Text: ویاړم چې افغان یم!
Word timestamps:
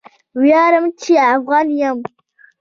ویاړم 0.39 0.85
چې 1.01 1.13
افغان 1.33 1.67
یم! 1.81 1.99